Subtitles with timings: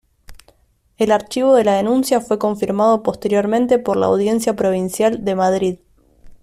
[0.97, 5.77] El archivo de la denuncia fue confirmado posteriormente por la Audiencia Provincial de Madrid.